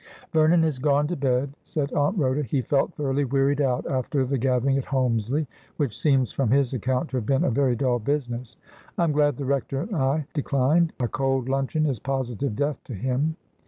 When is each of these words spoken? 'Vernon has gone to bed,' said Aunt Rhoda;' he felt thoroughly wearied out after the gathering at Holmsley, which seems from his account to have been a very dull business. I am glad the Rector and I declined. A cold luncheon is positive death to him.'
'Vernon 0.33 0.63
has 0.63 0.79
gone 0.79 1.05
to 1.05 1.15
bed,' 1.15 1.53
said 1.63 1.91
Aunt 1.93 2.17
Rhoda;' 2.17 2.41
he 2.51 2.63
felt 2.63 2.91
thoroughly 2.95 3.23
wearied 3.23 3.61
out 3.61 3.85
after 3.85 4.25
the 4.25 4.39
gathering 4.39 4.75
at 4.79 4.85
Holmsley, 4.85 5.45
which 5.77 5.95
seems 5.95 6.31
from 6.31 6.49
his 6.49 6.73
account 6.73 7.09
to 7.09 7.17
have 7.17 7.25
been 7.27 7.43
a 7.43 7.51
very 7.51 7.75
dull 7.75 7.99
business. 7.99 8.57
I 8.97 9.03
am 9.03 9.11
glad 9.11 9.37
the 9.37 9.45
Rector 9.45 9.81
and 9.81 9.95
I 9.95 10.25
declined. 10.33 10.93
A 11.01 11.07
cold 11.07 11.47
luncheon 11.47 11.85
is 11.85 11.99
positive 11.99 12.55
death 12.55 12.83
to 12.85 12.95
him.' 12.95 13.35